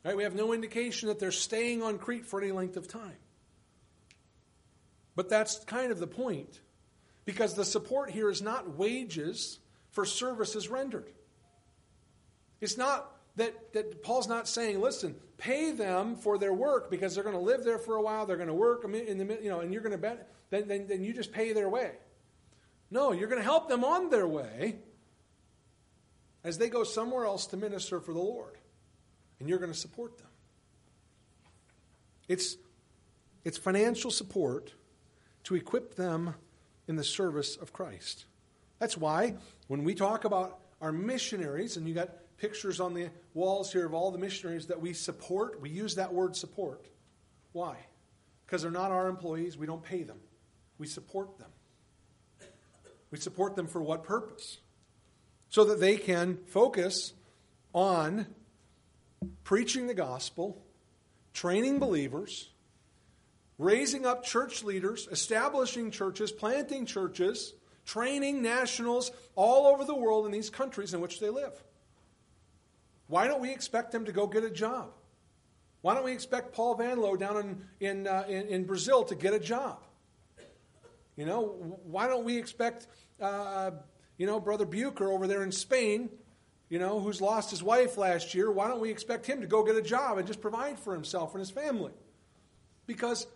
[0.03, 0.17] Right?
[0.17, 3.17] We have no indication that they're staying on Crete for any length of time.
[5.15, 6.59] But that's kind of the point.
[7.25, 9.59] Because the support here is not wages
[9.91, 11.09] for services rendered.
[12.63, 17.23] It's not that, that Paul's not saying, listen, pay them for their work because they're
[17.23, 19.59] going to live there for a while, they're going to work in the you know,
[19.59, 21.91] and you're going to bet, then, then, then you just pay their way.
[22.89, 24.77] No, you're going to help them on their way
[26.43, 28.57] as they go somewhere else to minister for the Lord
[29.39, 30.27] and you're going to support them.
[32.29, 32.55] It's,
[33.43, 34.73] it's financial support
[35.43, 36.35] to equip them
[36.87, 38.25] in the service of Christ.
[38.79, 39.35] That's why
[39.67, 42.09] when we talk about our missionaries, and you got
[42.43, 46.13] pictures on the walls here of all the missionaries that we support, we use that
[46.13, 46.89] word support.
[47.53, 47.77] Why?
[48.45, 50.17] Because they're not our employees, we don't pay them.
[50.77, 51.47] We support them.
[53.11, 54.57] We support them for what purpose?
[55.47, 57.13] So that they can focus
[57.73, 58.25] on
[59.45, 60.61] preaching the gospel,
[61.33, 62.49] training believers,
[63.57, 67.53] raising up church leaders, establishing churches, planting churches,
[67.85, 71.53] training nationals all over the world in these countries in which they live.
[73.13, 74.89] Why don't we expect them to go get a job?
[75.81, 79.15] Why don't we expect Paul Van Loo down in, in, uh, in, in, Brazil to
[79.15, 79.83] get a job?
[81.15, 82.87] You know, why don't we expect,
[83.21, 83.69] uh,
[84.17, 86.09] you know, Brother Bucher over there in Spain
[86.73, 89.63] you know, who's lost his wife last year, why don't we expect him to go
[89.63, 91.91] get a job and just provide for himself and his family?
[92.87, 93.27] Because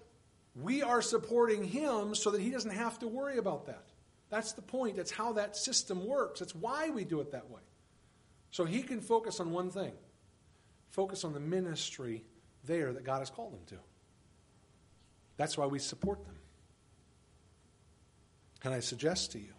[0.55, 3.83] we are supporting him so that he doesn't have to worry about that.
[4.31, 4.95] That's the point.
[4.95, 6.39] That's how that system works.
[6.39, 7.61] That's why we do it that way.
[8.57, 9.91] So he can focus on one thing
[10.89, 12.23] focus on the ministry
[12.63, 13.75] there that God has called him to.
[15.35, 16.33] That's why we support them.
[18.63, 19.53] And I suggest to you,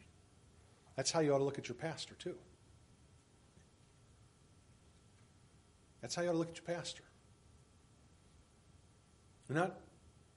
[0.96, 2.34] that's how you ought to look at your pastor, too.
[6.00, 7.04] That's how you ought to look at your pastor.
[9.48, 9.78] You're not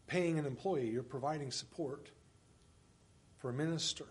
[0.06, 2.12] paying an employee, you're providing support
[3.40, 4.06] for a minister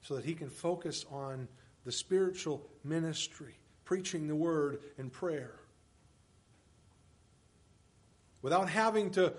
[0.00, 1.46] so that he can focus on
[1.84, 5.54] the spiritual ministry, preaching the word and prayer.
[8.42, 9.32] Without having to,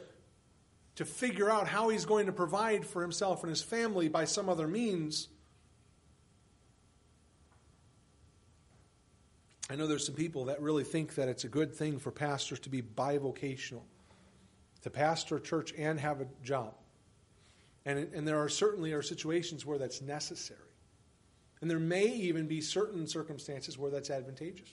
[0.95, 4.49] to figure out how he's going to provide for himself and his family by some
[4.49, 5.27] other means,
[9.69, 12.60] I know there's some people that really think that it's a good thing for pastors
[12.62, 13.81] to be bivocational,
[14.84, 16.75] to pastor a church and have a job.
[17.86, 20.60] And, and there are certainly are situations where that's necessary.
[21.65, 24.71] And there may even be certain circumstances where that's advantageous.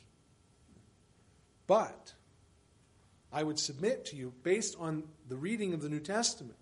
[1.66, 2.12] But
[3.32, 6.58] I would submit to you, based on the reading of the New Testament,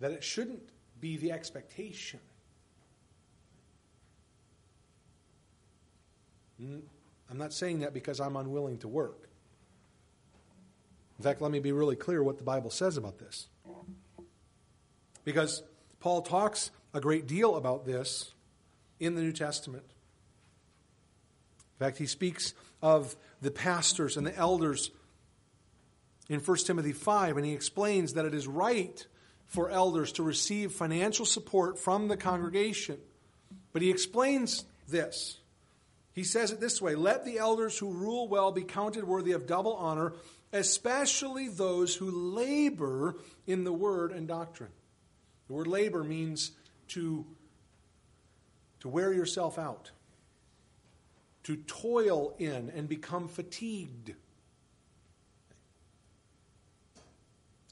[0.00, 0.68] that it shouldn't
[1.00, 2.18] be the expectation
[6.58, 9.28] I'm not saying that because I'm unwilling to work.
[11.20, 13.46] In fact, let me be really clear what the Bible says about this.
[15.22, 15.62] Because
[16.00, 18.34] Paul talks a great deal about this
[19.00, 19.84] in the New Testament.
[21.80, 24.90] In fact, he speaks of the pastors and the elders
[26.28, 29.04] in 1 Timothy 5, and he explains that it is right
[29.46, 32.98] for elders to receive financial support from the congregation.
[33.72, 35.38] But he explains this.
[36.12, 39.46] He says it this way Let the elders who rule well be counted worthy of
[39.46, 40.12] double honor,
[40.52, 43.16] especially those who labor
[43.46, 44.70] in the word and doctrine.
[45.48, 46.52] The word labor means
[46.88, 47.26] to,
[48.80, 49.90] to wear yourself out,
[51.44, 54.14] to toil in and become fatigued.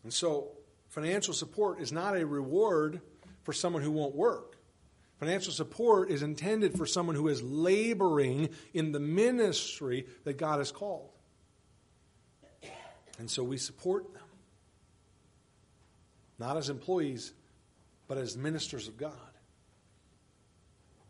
[0.02, 0.52] And so,
[0.88, 3.00] financial support is not a reward
[3.42, 4.56] for someone who won't work.
[5.18, 10.70] Financial support is intended for someone who is laboring in the ministry that God has
[10.70, 11.11] called.
[13.18, 14.22] And so we support them.
[16.38, 17.32] Not as employees,
[18.06, 19.28] but as ministers of God.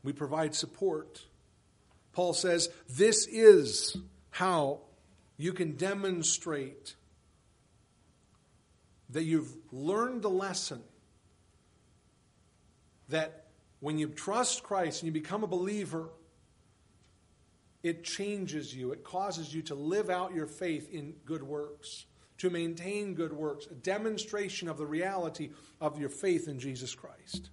[0.09, 1.21] We provide support.
[2.15, 3.95] Paul says this is
[4.31, 4.81] how
[5.37, 6.95] you can demonstrate
[9.11, 10.81] that you've learned the lesson
[13.11, 13.49] that
[13.81, 16.09] when you trust Christ and you become a believer,
[17.83, 18.93] it changes you.
[18.93, 22.07] It causes you to live out your faith in good works,
[22.39, 25.51] to maintain good works, a demonstration of the reality
[25.83, 27.51] of your faith in Jesus Christ.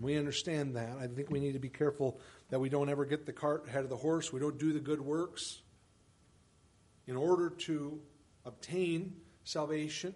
[0.00, 0.96] We understand that.
[1.00, 2.20] I think we need to be careful
[2.50, 4.32] that we don't ever get the cart ahead of the horse.
[4.32, 5.62] We don't do the good works
[7.06, 8.00] in order to
[8.44, 9.14] obtain
[9.44, 10.14] salvation.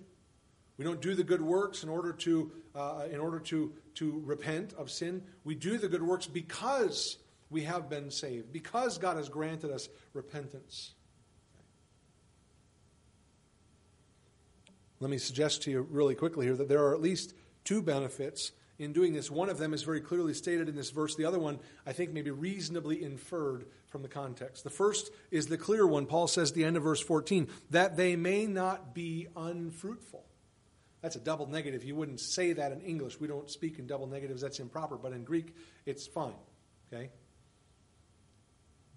[0.76, 4.72] We don't do the good works in order to uh, in order to to repent
[4.74, 5.22] of sin.
[5.44, 7.18] We do the good works because
[7.50, 10.92] we have been saved, because God has granted us repentance.
[15.00, 18.52] Let me suggest to you really quickly here that there are at least two benefits
[18.78, 19.30] in doing this.
[19.30, 21.16] One of them is very clearly stated in this verse.
[21.16, 24.64] The other one, I think, may be reasonably inferred from the context.
[24.64, 26.06] The first is the clear one.
[26.06, 30.24] Paul says at the end of verse 14, that they may not be unfruitful.
[31.02, 31.84] That's a double negative.
[31.84, 33.20] You wouldn't say that in English.
[33.20, 34.42] We don't speak in double negatives.
[34.42, 34.96] That's improper.
[34.96, 35.54] But in Greek,
[35.86, 36.34] it's fine.
[36.92, 37.10] Okay?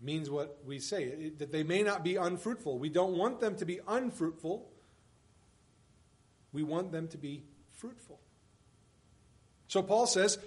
[0.02, 1.32] Means what we say.
[1.38, 2.80] That they may not be unfruitful.
[2.80, 4.68] We don't want them to be unfruitful.
[6.54, 7.44] We want them to be
[7.78, 8.20] fruitful.
[9.72, 10.38] So Paul says,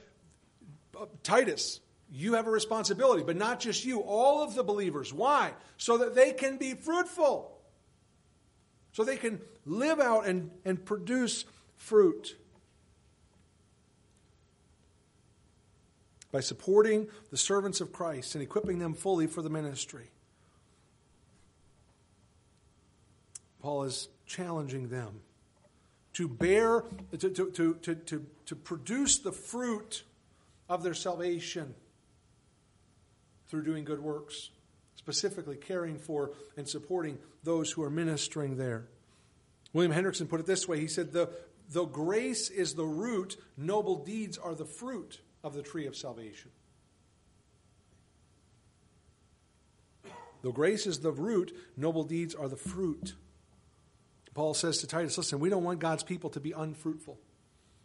[1.23, 1.81] Titus,
[2.13, 5.15] you have a responsibility, but not just you, all of the believers.
[5.15, 5.55] Why?
[5.79, 7.51] So that they can be fruitful.
[8.93, 11.47] So they can live out and, and produce
[11.79, 12.37] fruit.
[16.31, 20.11] By supporting the servants of Christ and equipping them fully for the ministry.
[23.63, 25.23] Paul is challenging them
[26.15, 26.85] to bear,
[27.19, 30.05] to, to, to, to, to produce the fruit
[30.69, 31.75] of their salvation
[33.49, 34.51] through doing good works,
[34.97, 38.87] specifically caring for and supporting those who are ministering there.
[39.73, 41.29] William Hendriksen put it this way he said, the,
[41.69, 46.51] Though grace is the root, noble deeds are the fruit of the tree of salvation.
[50.43, 53.15] Though grace is the root, noble deeds are the fruit.
[54.35, 57.19] Paul says to Titus, listen, we don't want God's people to be unfruitful.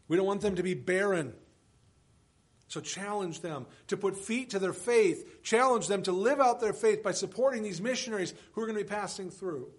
[0.07, 1.33] We don't want them to be barren.
[2.67, 5.43] So challenge them to put feet to their faith.
[5.43, 8.83] Challenge them to live out their faith by supporting these missionaries who are going to
[8.83, 9.69] be passing through.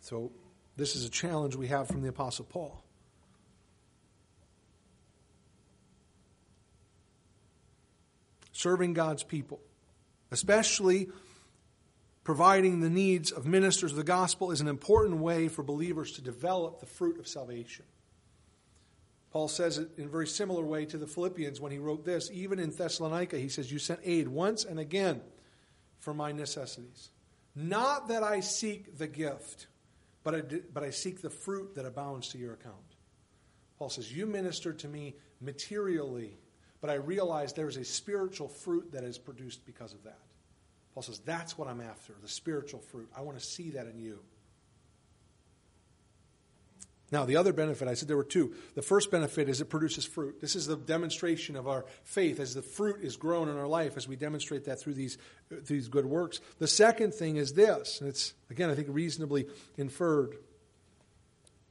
[0.00, 0.32] So
[0.76, 2.82] this is a challenge we have from the Apostle Paul.
[8.52, 9.60] Serving God's people,
[10.30, 11.08] especially
[12.30, 16.22] providing the needs of ministers of the gospel is an important way for believers to
[16.22, 17.84] develop the fruit of salvation.
[19.32, 22.30] Paul says it in a very similar way to the Philippians when he wrote this.
[22.32, 25.22] Even in Thessalonica, he says, You sent aid once and again
[25.98, 27.08] for my necessities.
[27.56, 29.66] Not that I seek the gift,
[30.22, 32.76] but I, but I seek the fruit that abounds to your account.
[33.76, 36.38] Paul says, You ministered to me materially,
[36.80, 40.20] but I realize there is a spiritual fruit that is produced because of that.
[40.94, 43.08] Paul says, That's what I'm after, the spiritual fruit.
[43.16, 44.20] I want to see that in you.
[47.12, 48.54] Now, the other benefit, I said there were two.
[48.76, 50.40] The first benefit is it produces fruit.
[50.40, 53.96] This is the demonstration of our faith as the fruit is grown in our life
[53.96, 55.18] as we demonstrate that through these,
[55.48, 56.40] through these good works.
[56.60, 60.36] The second thing is this, and it's, again, I think reasonably inferred.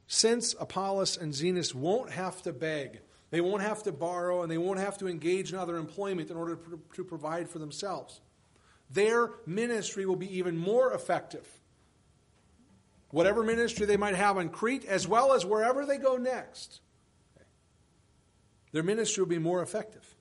[0.06, 3.00] Since Apollos and Zenas won't have to beg,
[3.30, 6.36] they won't have to borrow, and they won't have to engage in other employment in
[6.36, 6.58] order
[6.96, 8.20] to provide for themselves
[8.90, 11.46] their ministry will be even more effective.
[13.10, 16.80] Whatever ministry they might have on Crete, as well as wherever they go next,
[18.72, 20.14] their ministry will be more effective.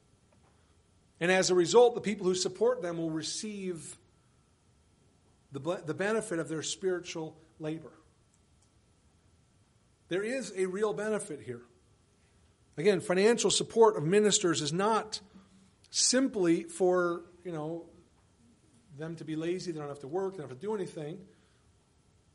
[1.20, 3.98] And as a result, the people who support them will receive
[5.52, 7.92] the, the benefit of their spiritual labor.
[10.08, 11.62] There is a real benefit here.
[12.78, 15.20] Again, financial support of ministers is not
[15.92, 17.89] simply for, you know,
[19.00, 21.20] them to be lazy, they don't have to work, they don't have to do anything.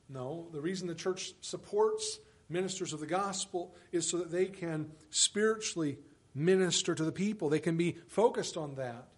[0.08, 4.90] No, the reason the church supports ministers of the gospel is so that they can
[5.10, 5.98] spiritually
[6.34, 7.48] minister to the people.
[7.48, 9.08] They can be focused on that.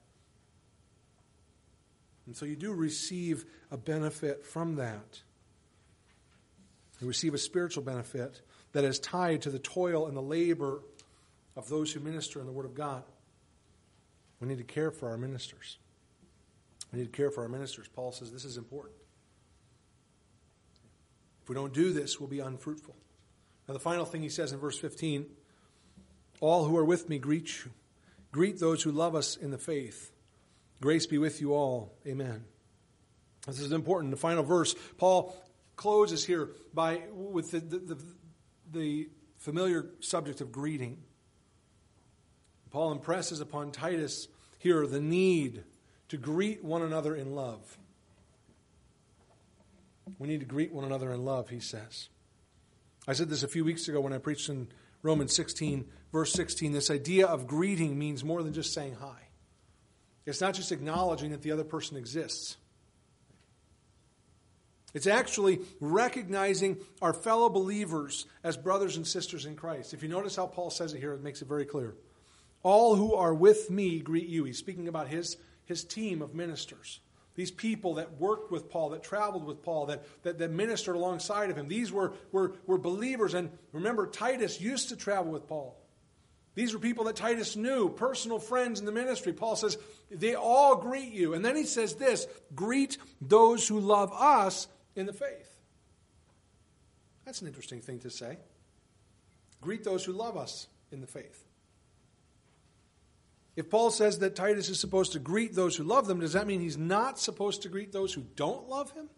[2.27, 5.23] And so you do receive a benefit from that.
[7.01, 8.41] You receive a spiritual benefit
[8.73, 10.83] that is tied to the toil and the labor
[11.57, 13.05] of those who minister in the Word of God.
[14.41, 15.79] We need to care for our ministers.
[16.93, 17.89] We need to care for our ministers.
[17.89, 18.97] Paul says this is important.
[21.43, 22.97] If we don't do this, we'll be unfruitful.
[23.69, 25.27] Now, the final thing he says in verse 15
[26.41, 27.71] All who are with me greet you.
[28.33, 30.13] Greet those who love us in the faith.
[30.81, 31.95] Grace be with you all.
[32.07, 32.45] Amen.
[33.47, 34.11] This is important.
[34.11, 35.35] The final verse, Paul
[35.77, 38.05] closes here by with the, the, the,
[38.73, 39.09] the
[39.39, 40.99] familiar subject of greeting.
[42.71, 44.29] Paul impresses upon Titus
[44.59, 45.65] here the need
[46.09, 47.79] to greet one another in love.
[50.19, 52.09] We need to greet one another in love, he says.
[53.09, 54.69] I said this a few weeks ago when I preached in
[55.03, 56.73] Romans 16, verse 16.
[56.73, 59.29] This idea of greeting means more than just saying hi.
[60.25, 62.57] It's not just acknowledging that the other person exists.
[64.93, 69.93] It's actually recognizing our fellow believers as brothers and sisters in Christ.
[69.93, 71.95] If you notice how Paul says it here, it makes it very clear.
[72.63, 74.45] All who are with me greet you.
[74.45, 75.37] He's speaking about his,
[75.67, 77.01] his team of ministers.
[77.35, 81.51] These people that worked with Paul, that traveled with Paul, that, that, that ministered alongside
[81.51, 81.69] of him.
[81.69, 83.35] These were, were, were believers.
[83.35, 85.77] And remember, Titus used to travel with Paul.
[86.55, 89.35] These were people that Titus knew, personal friends in the ministry.
[89.35, 89.77] Paul says,
[90.11, 91.35] they all greet you.
[91.35, 95.55] And then he says this greet those who love us in the faith.
[97.27, 98.39] That's an interesting thing to say.
[99.61, 101.46] Greet those who love us in the faith.
[103.57, 106.47] If Paul says that Titus is supposed to greet those who love them, does that
[106.47, 109.09] mean he's not supposed to greet those who don't love him?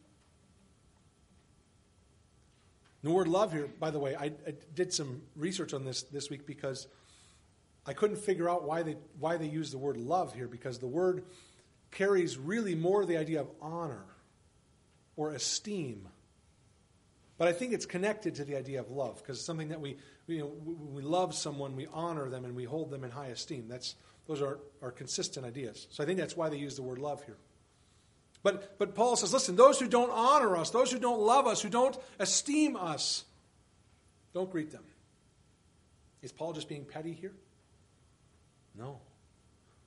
[3.03, 6.30] The word love here, by the way, I, I, did some research on this this
[6.30, 6.89] week because
[7.86, 10.89] I couldn't figure out why they, why they use the word love here because the
[10.89, 11.24] word
[11.91, 14.05] carries really more the idea of honor
[15.16, 16.09] or esteem.
[17.39, 19.97] But I think it's connected to the idea of love because it's something that we,
[20.26, 20.53] you know,
[20.93, 23.68] we love someone, we honor them and we hold them in high esteem.
[23.68, 23.95] That's,
[24.28, 25.88] those are, are consistent ideas.
[25.90, 27.38] So I think that's why they use the word love here.
[28.42, 31.60] But, but Paul says, listen, those who don't honor us, those who don't love us,
[31.60, 33.24] who don't esteem us,
[34.32, 34.84] don't greet them.
[36.22, 37.32] Is Paul just being petty here?
[38.76, 39.00] No.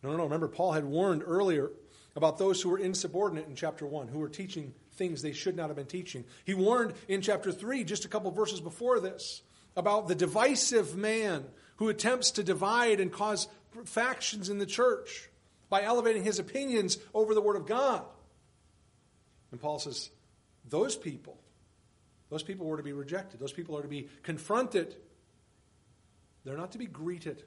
[0.03, 0.23] No, no, no.
[0.23, 1.71] Remember, Paul had warned earlier
[2.15, 5.67] about those who were insubordinate in chapter 1, who were teaching things they should not
[5.67, 6.25] have been teaching.
[6.43, 9.43] He warned in chapter 3, just a couple verses before this,
[9.75, 11.45] about the divisive man
[11.77, 13.47] who attempts to divide and cause
[13.85, 15.29] factions in the church
[15.69, 18.03] by elevating his opinions over the Word of God.
[19.51, 20.09] And Paul says,
[20.69, 21.37] those people,
[22.29, 23.39] those people were to be rejected.
[23.39, 24.95] Those people are to be confronted.
[26.43, 27.43] They're not to be greeted.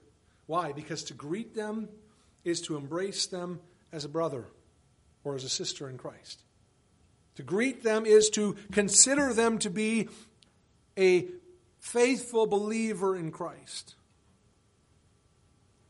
[0.46, 0.72] Why?
[0.72, 1.88] Because to greet them
[2.44, 3.60] is to embrace them
[3.92, 4.46] as a brother
[5.22, 6.42] or as a sister in Christ.
[7.36, 10.08] To greet them is to consider them to be
[10.98, 11.26] a
[11.78, 13.94] faithful believer in Christ.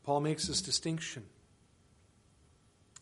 [0.05, 1.23] Paul makes this distinction.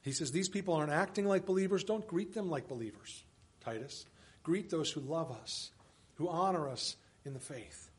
[0.03, 1.83] He says, These people aren't acting like believers.
[1.83, 3.23] Don't greet them like believers,
[3.63, 4.05] Titus.
[4.41, 5.71] Greet those who love us,
[6.15, 6.95] who honor us
[7.25, 7.89] in the faith.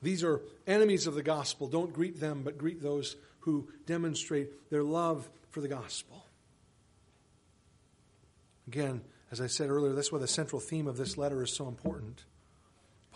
[0.00, 1.66] These are enemies of the gospel.
[1.66, 6.24] Don't greet them, but greet those who demonstrate their love for the gospel.
[8.68, 9.00] Again,
[9.32, 12.24] as I said earlier, that's why the central theme of this letter is so important.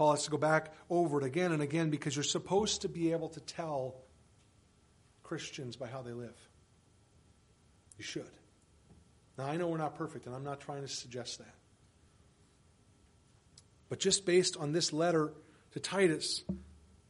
[0.01, 3.12] Paul has to go back over it again and again because you're supposed to be
[3.12, 3.96] able to tell
[5.22, 6.34] Christians by how they live.
[7.98, 8.30] You should.
[9.36, 11.55] Now, I know we're not perfect, and I'm not trying to suggest that.
[13.90, 15.34] But just based on this letter
[15.72, 16.44] to Titus,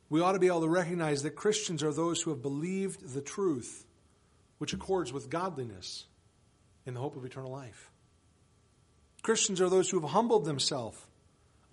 [0.09, 3.22] we ought to be able to recognize that Christians are those who have believed the
[3.22, 3.86] truth,
[4.59, 6.07] which accords with godliness
[6.86, 7.93] in the hope of eternal life.
[9.22, 10.99] Christians are those who have humbled themselves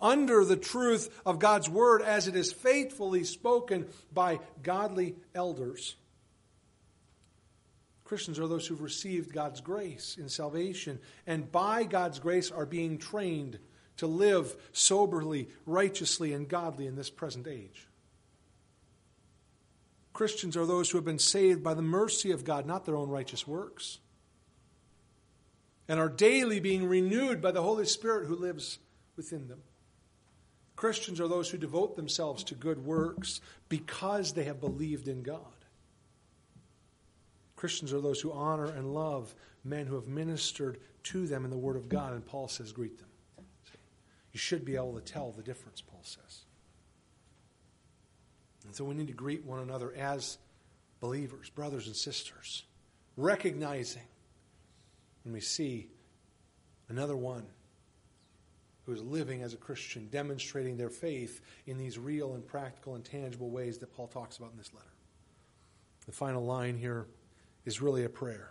[0.00, 5.96] under the truth of God's word as it is faithfully spoken by godly elders.
[8.04, 12.96] Christians are those who've received God's grace in salvation and by God's grace are being
[12.96, 13.58] trained
[13.98, 17.86] to live soberly, righteously, and godly in this present age.
[20.12, 23.08] Christians are those who have been saved by the mercy of God, not their own
[23.08, 23.98] righteous works,
[25.86, 28.78] and are daily being renewed by the Holy Spirit who lives
[29.16, 29.62] within them.
[30.78, 35.40] Christians are those who devote themselves to good works because they have believed in God.
[37.56, 41.58] Christians are those who honor and love men who have ministered to them in the
[41.58, 43.08] Word of God, and Paul says, greet them.
[44.32, 46.44] You should be able to tell the difference, Paul says.
[48.64, 50.38] And so we need to greet one another as
[51.00, 52.62] believers, brothers and sisters,
[53.16, 54.06] recognizing
[55.24, 55.88] when we see
[56.88, 57.46] another one
[58.88, 63.04] who is living as a Christian, demonstrating their faith in these real and practical and
[63.04, 64.88] tangible ways that Paul talks about in this letter.
[66.06, 67.06] The final line here
[67.66, 68.50] is really a prayer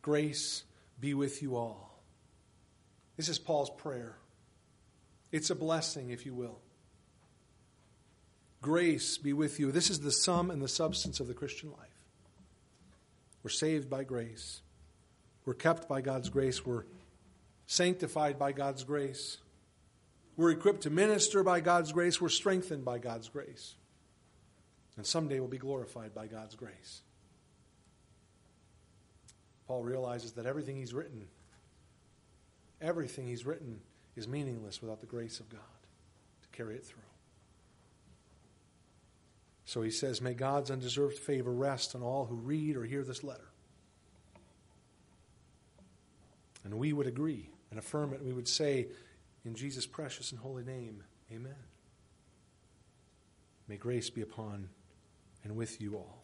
[0.00, 0.62] Grace
[1.00, 2.00] be with you all.
[3.16, 4.16] This is Paul's prayer.
[5.32, 6.60] It's a blessing, if you will.
[8.60, 9.72] Grace be with you.
[9.72, 11.98] This is the sum and the substance of the Christian life.
[13.42, 14.60] We're saved by grace.
[15.44, 16.64] We're kept by God's grace.
[16.64, 16.84] We're
[17.72, 19.38] sanctified by God's grace.
[20.36, 22.20] We're equipped to minister by God's grace.
[22.20, 23.76] We're strengthened by God's grace.
[24.96, 27.00] And someday we'll be glorified by God's grace.
[29.66, 31.26] Paul realizes that everything he's written,
[32.82, 33.80] everything he's written
[34.16, 35.60] is meaningless without the grace of God
[36.42, 37.00] to carry it through.
[39.64, 43.24] So he says, May God's undeserved favor rest on all who read or hear this
[43.24, 43.48] letter.
[46.64, 48.22] And we would agree and affirm it.
[48.22, 48.88] We would say,
[49.46, 51.02] in Jesus' precious and holy name,
[51.32, 51.54] Amen.
[53.66, 54.68] May grace be upon
[55.42, 56.21] and with you all.